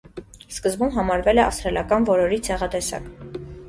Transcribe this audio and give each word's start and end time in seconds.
Սկզբում 0.53 0.93
համարվել 0.95 1.43
է 1.43 1.45
ավստրալիական 1.45 2.11
որորի 2.11 2.45
ցեղատեսակ։ 2.51 3.11